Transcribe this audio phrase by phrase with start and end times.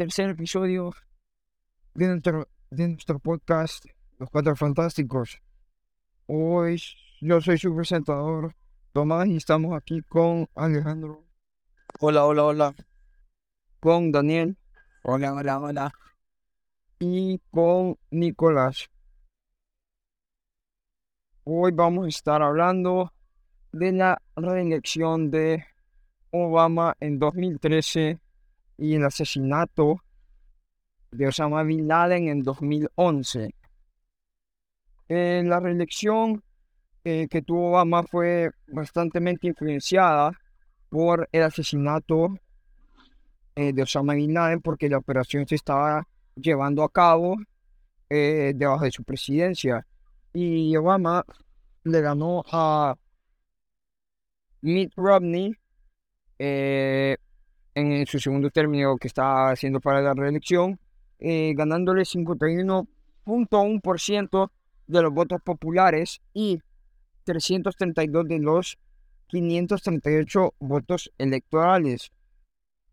[0.00, 0.94] tercer episodio
[1.92, 3.84] de nuestro, de nuestro podcast,
[4.16, 5.42] Los Cuatro Fantásticos.
[6.24, 6.80] Hoy
[7.20, 8.56] yo soy su presentador,
[8.94, 11.26] Tomás, y estamos aquí con Alejandro.
[11.98, 12.74] Hola, hola, hola.
[13.78, 14.56] Con Daniel.
[15.02, 15.92] Hola, hola, hola.
[16.98, 18.88] Y con Nicolás.
[21.44, 23.12] Hoy vamos a estar hablando
[23.70, 25.62] de la reelección de
[26.30, 28.18] Obama en 2013
[28.80, 30.02] y el asesinato
[31.10, 33.54] de Osama Bin Laden en 2011.
[35.08, 36.42] Eh, la reelección
[37.04, 40.32] eh, que tuvo Obama fue bastante influenciada
[40.88, 42.34] por el asesinato
[43.54, 47.36] eh, de Osama Bin Laden porque la operación se estaba llevando a cabo
[48.08, 49.86] debajo de su presidencia.
[50.32, 51.24] Y Obama
[51.84, 52.96] le ganó a
[54.62, 55.54] Mitt Romney
[56.38, 57.18] eh,
[57.80, 60.78] en su segundo término que está haciendo para la reelección,
[61.18, 64.50] eh, ganándole 51.1%
[64.86, 66.60] de los votos populares y
[67.24, 68.78] 332 de los
[69.28, 72.10] 538 votos electorales.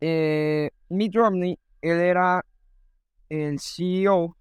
[0.00, 2.44] Eh, Mitt Romney, él era
[3.28, 4.36] el CEO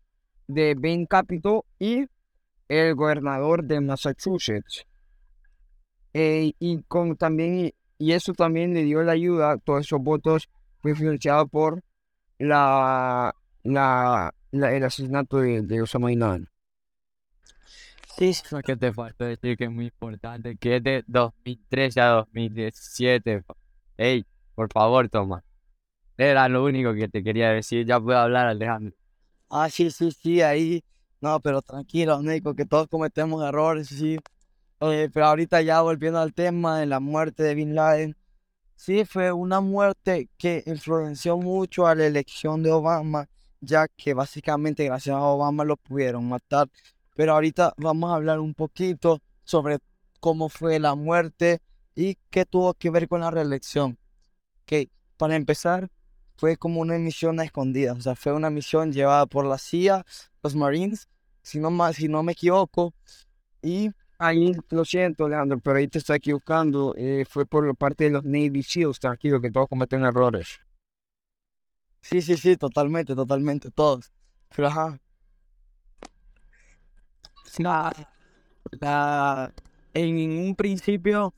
[0.48, 2.08] de Bain Capital y
[2.68, 4.86] el gobernador de Massachusetts.
[6.14, 7.72] y con también
[8.02, 10.50] y eso también le dio la ayuda, todos esos votos
[10.80, 11.84] fue influenciado por
[12.40, 16.50] la, la, el asesinato de, de Osama Bin Laden.
[18.18, 22.08] Sí, lo que te falta decir que es muy importante, que es de 2013 a
[22.08, 23.44] 2017.
[23.98, 25.44] Ey, por favor, toma.
[26.18, 27.86] Era lo único que te quería decir.
[27.86, 28.96] Ya puedo hablar, Alejandro.
[29.48, 30.84] Ah, sí, sí, sí, ahí.
[31.22, 34.18] No, pero tranquilo, Nico, que todos cometemos errores, sí.
[34.82, 38.18] Pero ahorita ya volviendo al tema de la muerte de Bin Laden,
[38.76, 43.30] sí fue una muerte que influenció mucho a la elección de Obama,
[43.60, 46.68] ya que básicamente gracias a Obama lo pudieron matar.
[47.16, 49.78] Pero ahorita vamos a hablar un poquito sobre
[50.20, 51.62] cómo fue la muerte
[51.94, 54.00] y qué tuvo que ver con la reelección.
[54.66, 55.92] Que para empezar,
[56.38, 60.04] fue como una misión a escondidas, o sea, fue una misión llevada por la CIA,
[60.42, 61.08] los Marines,
[61.44, 62.96] si no, si no me equivoco,
[63.62, 63.92] y
[64.24, 66.94] Ahí, lo siento, Leandro, pero ahí te está equivocando.
[66.96, 70.60] Eh, fue por parte de los Navy SEALs, tranquilo, que todos cometen errores.
[72.02, 74.12] Sí, sí, sí, totalmente, totalmente, todos.
[74.56, 75.00] Pero ajá.
[77.58, 79.52] La,
[79.96, 81.34] en un principio,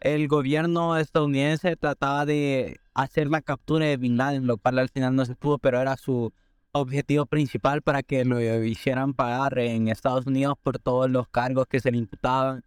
[0.00, 5.14] el gobierno estadounidense trataba de hacer la captura de Bin Laden, lo cual al final
[5.14, 6.32] no se pudo, pero era su
[6.74, 11.80] objetivo principal para que lo hicieran pagar en Estados Unidos por todos los cargos que
[11.80, 12.64] se le imputaban.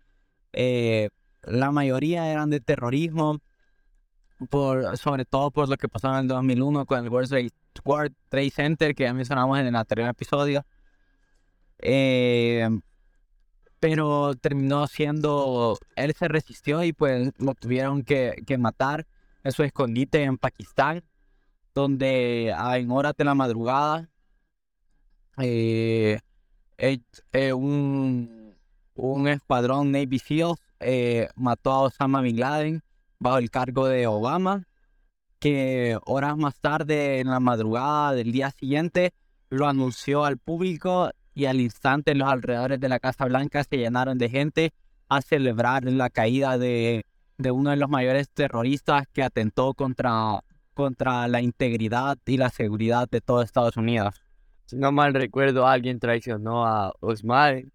[0.54, 1.10] Eh,
[1.44, 3.40] la mayoría eran de terrorismo,
[4.96, 7.52] sobre todo por lo que pasó en el 2001 con el World
[8.30, 10.66] Trade, Center, que ya mencionamos en el anterior episodio.
[11.80, 12.68] Eh,
[13.80, 19.06] pero terminó siendo, él se resistió y pues lo tuvieron que, que matar
[19.44, 21.04] en su escondite en Pakistán
[21.78, 24.10] donde en horas de la madrugada
[25.38, 26.20] eh,
[26.80, 28.56] eh, un,
[28.96, 32.82] un, escuadrón Navy SEALs eh, mató a Osama Bin Laden
[33.20, 34.64] bajo el cargo de Obama,
[35.38, 39.14] que horas más tarde en la madrugada del día siguiente
[39.52, 44.18] lo anunció al público y al instante los alrededores de la Casa Blanca se llenaron
[44.18, 44.74] de gente
[45.10, 47.06] a celebrar la caída de,
[47.38, 50.42] de uno de los mayores terroristas que atentó contra
[50.78, 54.22] contra la integridad y la seguridad de todo Estados Unidos.
[54.68, 57.72] Si no mal recuerdo, alguien traicionó a Osman.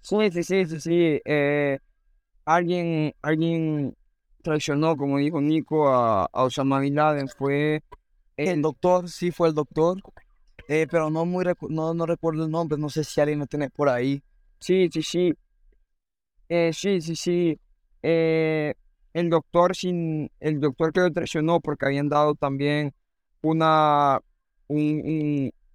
[0.00, 1.20] Sí, sí, sí, sí, sí.
[1.26, 1.78] Eh,
[2.46, 3.94] alguien, alguien
[4.42, 7.28] traicionó, como dijo Nico, a, Osama Bin Laden.
[7.28, 7.82] Fue
[8.38, 9.98] el doctor, sí fue el doctor.
[10.66, 13.68] Eh, pero no muy no, no recuerdo el nombre, no sé si alguien lo tiene
[13.68, 14.22] por ahí.
[14.60, 15.34] Sí, sí, sí.
[16.48, 17.60] Eh, sí, sí, sí.
[18.02, 18.72] Eh,
[19.12, 22.94] el doctor sin el doctor que lo traicionó porque habían dado también
[23.42, 24.20] una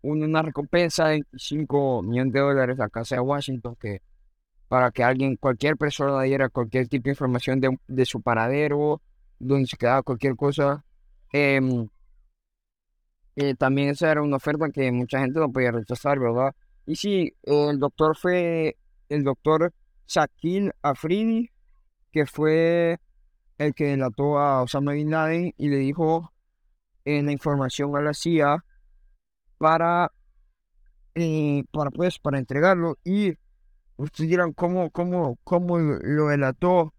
[0.01, 4.01] una recompensa de 25 millones de dólares a casa de Washington que
[4.67, 9.01] para que alguien cualquier persona diera cualquier tipo de información de, su paradero
[9.39, 10.85] donde se quedaba cualquier cosa
[11.33, 11.87] em,
[13.35, 16.55] eh, también esa era una oferta que mucha gente no podía rechazar verdad
[16.85, 18.77] y sí el doctor fue
[19.09, 19.73] el doctor
[20.07, 21.49] Shaquille Afridi
[22.11, 22.97] que fue
[23.57, 26.31] el que delató a Osama Bin Laden y le dijo
[27.05, 28.65] en la información a la CIA
[29.57, 30.11] para,
[31.13, 32.97] eh, para, pues, para entregarlo.
[33.03, 33.33] Y
[33.97, 36.93] ustedes dirán, ¿cómo, cómo, cómo lo delató?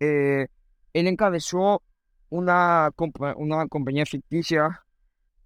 [0.00, 0.48] Eh,
[0.92, 1.82] él encabezó
[2.28, 2.90] una,
[3.36, 4.84] una compañía ficticia,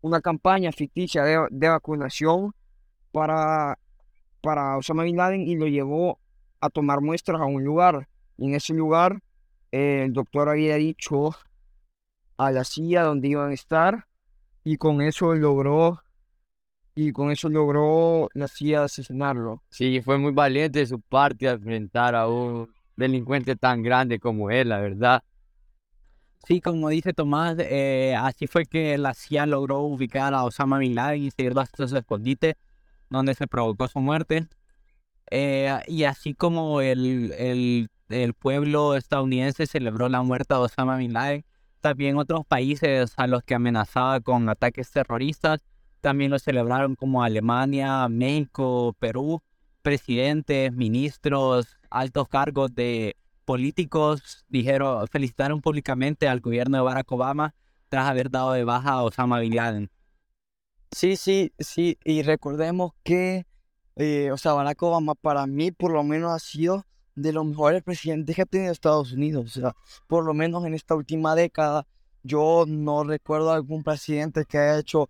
[0.00, 2.54] una campaña ficticia de, de vacunación
[3.12, 3.78] para,
[4.40, 6.18] para Osama Bin Laden y lo llevó
[6.60, 8.08] a tomar muestras a un lugar.
[8.38, 9.25] Y en ese lugar eh,
[9.76, 11.34] el doctor había dicho
[12.37, 14.06] a la silla donde iban a estar
[14.64, 16.02] y con eso logró
[16.94, 19.62] y con eso logró la CIA asesinarlo.
[19.69, 24.70] Sí, fue muy valiente de su parte enfrentar a un delincuente tan grande como él,
[24.70, 25.23] la verdad.
[26.46, 30.94] Sí, como dice Tomás, eh, así fue que la CIA logró ubicar a Osama Bin
[30.94, 32.56] Laden y seguirlo hasta su escondite,
[33.11, 34.46] donde se provocó su muerte.
[35.31, 41.12] Eh, y así como el, el, el, pueblo estadounidense celebró la muerte de Osama Bin
[41.12, 41.44] Laden,
[41.81, 45.64] también otros países a los que amenazaba con ataques terroristas
[46.06, 49.43] también lo celebraron como Alemania, México, Perú,
[49.82, 57.55] presidentes, ministros, altos cargos de políticos dijeron, felicitaron públicamente al gobierno de Barack Obama
[57.88, 59.91] tras haber dado de baja a Osama Bin Laden.
[60.93, 63.44] Sí, sí, sí, y recordemos que,
[63.97, 66.85] eh, o sea, Barack Obama para mí por lo menos ha sido
[67.16, 69.76] de los mejores presidentes que ha tenido Estados Unidos, o sea,
[70.06, 71.86] por lo menos en esta última década,
[72.22, 75.08] yo no recuerdo algún presidente que haya hecho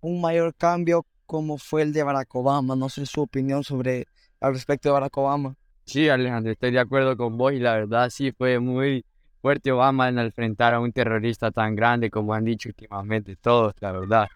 [0.00, 2.74] un mayor cambio como fue el de Barack Obama.
[2.74, 4.08] No sé su opinión sobre
[4.40, 5.54] al respecto de Barack Obama.
[5.84, 9.04] Sí, Alejandro, estoy de acuerdo con vos y la verdad sí fue muy
[9.40, 13.92] fuerte Obama en enfrentar a un terrorista tan grande como han dicho últimamente todos, la
[13.92, 14.28] verdad.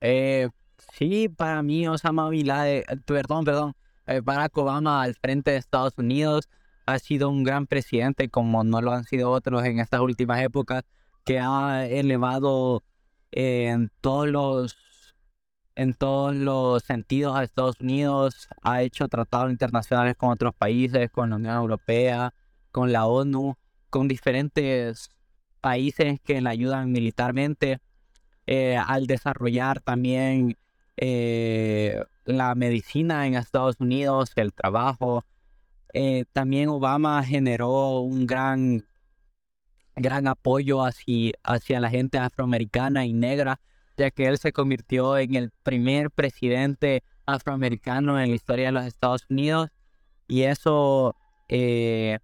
[0.00, 0.48] Eh,
[0.92, 3.74] sí, para mí Osama Bin Laden, perdón, perdón,
[4.22, 6.48] Barack Obama al frente de Estados Unidos
[6.86, 10.84] ha sido un gran presidente como no lo han sido otros en estas últimas épocas,
[11.24, 12.82] que ha elevado
[13.30, 14.76] en todos los
[15.74, 21.30] en todos los sentidos a Estados Unidos, ha hecho tratados internacionales con otros países, con
[21.30, 22.34] la Unión Europea,
[22.72, 23.56] con la ONU,
[23.88, 25.10] con diferentes
[25.60, 27.78] países que le ayudan militarmente
[28.46, 30.56] eh, al desarrollar también
[30.96, 32.02] eh,
[32.36, 35.24] la medicina en Estados Unidos, el trabajo.
[35.94, 38.84] Eh, también Obama generó un gran
[39.96, 43.60] gran apoyo hacia, hacia la gente afroamericana y negra,
[43.96, 48.84] ya que él se convirtió en el primer presidente afroamericano en la historia de los
[48.84, 49.70] Estados Unidos
[50.28, 51.16] y eso
[51.48, 52.18] eh,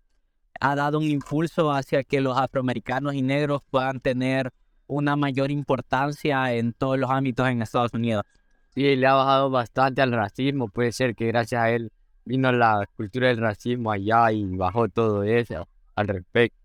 [0.61, 4.53] ha dado un impulso hacia que los afroamericanos y negros puedan tener
[4.87, 8.25] una mayor importancia en todos los ámbitos en Estados Unidos.
[8.75, 10.69] Sí, le ha bajado bastante al racismo.
[10.69, 11.93] Puede ser que gracias a él
[12.25, 16.59] vino la cultura del racismo allá y bajó todo eso al respecto.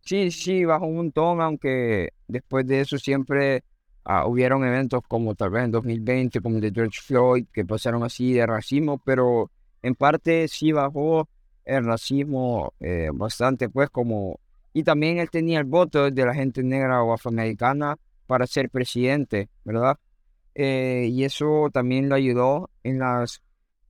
[0.00, 3.62] Sí, sí, bajó un montón, aunque después de eso siempre
[4.06, 8.02] uh, hubieron eventos como tal vez en 2020, como el de George Floyd, que pasaron
[8.02, 9.50] así de racismo, pero
[9.82, 11.28] en parte sí bajó
[11.64, 14.40] el racismo eh, bastante, pues como...
[14.72, 17.96] Y también él tenía el voto de la gente negra o afroamericana
[18.26, 19.98] para ser presidente, ¿verdad?
[20.60, 23.42] Eh, y eso también lo ayudó en las,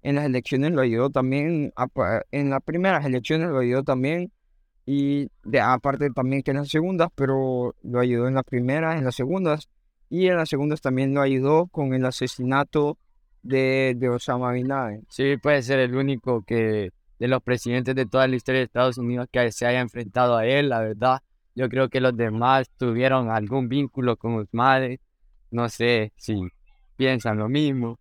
[0.03, 1.73] en las elecciones, lo ayudó también,
[2.31, 4.31] en las primeras elecciones lo ayudó también
[4.85, 9.05] y de, aparte también que en las segundas, pero lo ayudó en las primeras, en
[9.06, 9.70] las segundas,
[10.11, 12.99] y en las segundas también lo ayudó con el asesinato
[13.43, 15.06] de, de Osama Bin Laden.
[15.09, 18.99] Sí, puede ser el único que de los presidentes de toda la historia de Estados
[18.99, 21.21] Unidos que se haya enfrentado a él, la verdad.
[21.54, 24.81] Yo creo que los demás tuvieron algún vínculo con Osama,
[25.50, 26.50] no sé si
[26.99, 27.99] piensan lo mismo.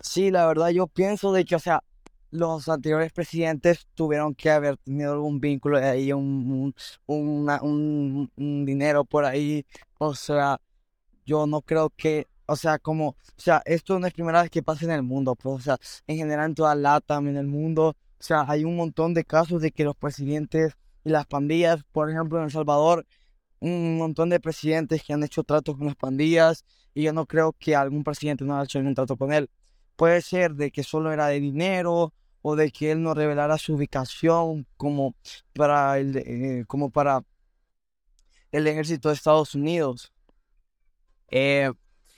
[0.00, 1.84] Sí, la verdad yo pienso de que, o sea,
[2.30, 6.74] los anteriores presidentes tuvieron que haber tenido algún vínculo de ahí, un,
[7.06, 9.64] un, dinero por ahí.
[9.98, 10.58] O sea,
[11.26, 14.62] yo no creo que, o sea, como, o sea, esto no es primera vez que
[14.62, 17.90] pasa en el mundo, pues, o sea, en general en toda LATAM, en el mundo,
[17.90, 20.72] o sea, hay un montón de casos de que los presidentes
[21.04, 23.06] y las pandillas, por ejemplo, en El Salvador,
[23.64, 27.54] un montón de presidentes que han hecho tratos con las pandillas y yo no creo
[27.58, 29.48] que algún presidente no haya hecho un trato con él.
[29.96, 33.74] Puede ser de que solo era de dinero o de que él no revelara su
[33.74, 35.14] ubicación como
[35.54, 37.22] para el, eh, como para
[38.52, 40.12] el ejército de Estados Unidos.
[41.30, 41.72] Eh,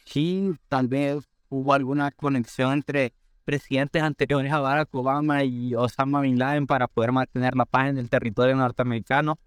[0.04, 6.40] sí, tal vez hubo alguna conexión entre presidentes anteriores a Barack Obama y Osama Bin
[6.40, 9.38] Laden para poder mantener la paz en el territorio norteamericano.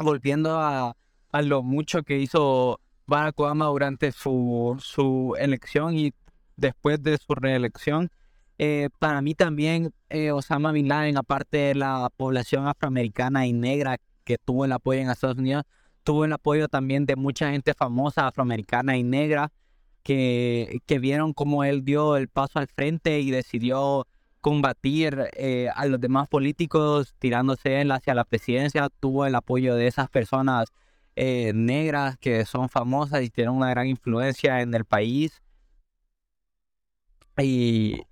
[0.00, 0.96] Volviendo a,
[1.30, 6.12] a lo mucho que hizo Barack Obama durante su, su elección y
[6.56, 8.10] después de su reelección,
[8.58, 13.98] eh, para mí también eh, Osama Bin Laden, aparte de la población afroamericana y negra
[14.24, 15.64] que tuvo el apoyo en Estados Unidos,
[16.04, 19.50] tuvo el apoyo también de mucha gente famosa afroamericana y negra
[20.02, 24.06] que, que vieron cómo él dio el paso al frente y decidió
[24.40, 29.86] combatir eh, a los demás políticos tirándose él hacia la presidencia, tuvo el apoyo de
[29.86, 30.68] esas personas
[31.16, 35.42] eh, negras que son famosas y tienen una gran influencia en el país.
[37.38, 38.02] Y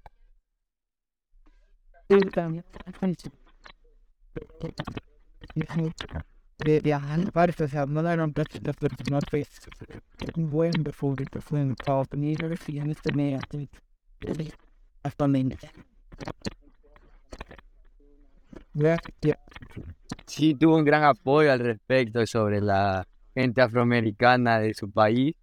[20.27, 25.35] Sí, tuvo un gran apoyo al respecto sobre la gente afroamericana de su país.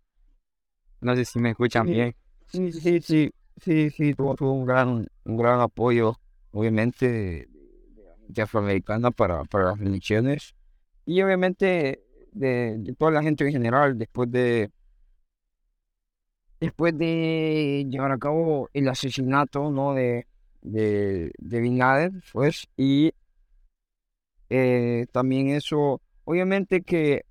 [1.01, 1.91] No sé si me escuchan Sí.
[1.93, 2.15] bien.
[2.47, 6.15] Sí, sí, sí, sí, sí, tuvo, tuvo un gran, un gran apoyo,
[6.51, 7.47] obviamente, de,
[7.95, 10.55] de la gente afroamericana para, para las elecciones
[11.05, 12.01] y obviamente
[12.31, 14.71] de, de toda la gente en general después de
[16.59, 19.93] después de llevar a cabo el asesinato, ¿no?
[19.93, 20.25] de,
[20.65, 23.13] de, de Bin Laden, pues, y
[24.49, 27.25] eh, también eso, obviamente que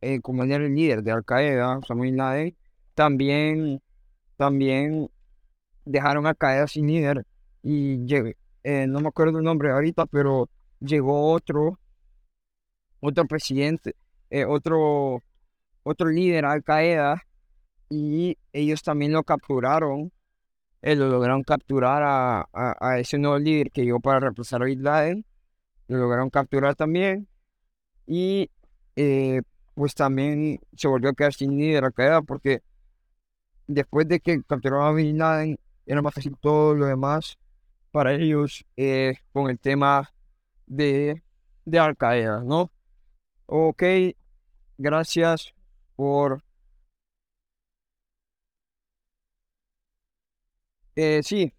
[0.00, 2.56] eh, como era el líder de Al Qaeda, Osama Bin Laden,
[2.94, 3.82] también
[4.36, 5.10] también
[5.84, 7.26] dejaron a Qaeda sin líder
[7.62, 8.06] y
[8.62, 10.48] eh, no me acuerdo el nombre ahorita, pero
[10.80, 11.78] llegó otro,
[13.00, 13.96] otro presidente,
[14.30, 15.22] eh, otro,
[15.82, 17.22] otro líder Al Qaeda
[17.90, 20.12] y ellos también lo capturaron,
[20.82, 24.66] eh, lo lograron capturar a, a, a ese nuevo líder que llegó para reemplazar a
[24.66, 25.24] Bin Laden,
[25.88, 27.28] lo lograron capturar también
[28.06, 28.50] y
[28.96, 29.42] eh,
[29.74, 32.62] pues también se volvió a quedar sin líder Al Qaeda porque
[33.66, 37.38] después de que capturaron a Bin Laden, era más fácil todo lo demás
[37.90, 40.12] para ellos eh, con el tema
[40.66, 41.22] de,
[41.64, 42.70] de Al Qaeda, ¿no?
[43.46, 43.82] Ok,
[44.76, 45.54] gracias
[45.96, 46.42] por...
[51.00, 51.52] Eh, sí,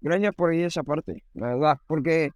[0.00, 2.32] gracias por ir esa parte, la verdad, porque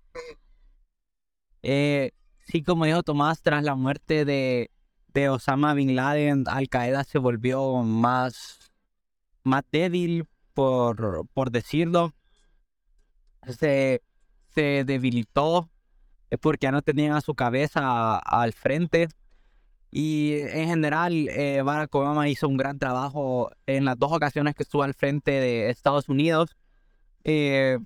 [1.62, 2.12] Eh,
[2.46, 4.70] sí, como dijo Tomás, tras la muerte de,
[5.12, 8.70] de Osama Bin Laden, Al Qaeda se volvió más,
[9.42, 12.14] más débil, por, por decirlo.
[13.48, 14.00] Se,
[14.54, 15.68] se debilitó
[16.30, 19.08] eh, porque ya no tenían a su cabeza al frente.
[19.96, 24.64] Y en general, eh, Barack Obama hizo un gran trabajo en las dos ocasiones que
[24.64, 26.56] estuvo al frente de Estados Unidos.
[27.22, 27.78] Eh,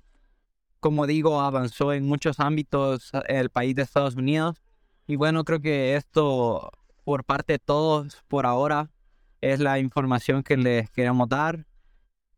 [0.79, 4.59] como digo, avanzó en muchos ámbitos eh, el país de Estados Unidos.
[5.05, 6.71] Y bueno, creo que esto,
[7.03, 8.89] por parte de todos, por ahora,
[9.41, 11.67] es la información que les queremos dar.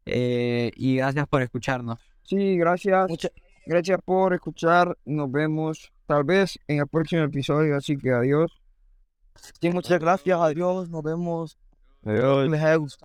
[0.05, 1.99] Eh, y gracias por escucharnos.
[2.23, 3.09] sí, gracias.
[3.09, 3.29] Mucha-
[3.65, 4.97] Gracias por escuchar.
[5.05, 7.77] Nos vemos tal vez en el próximo episodio.
[7.77, 8.60] Así que adiós.
[9.35, 11.57] Sí, muchas gracias, adiós, nos vemos.
[12.03, 12.49] Adiós.
[12.49, 12.99] Les haya gustado.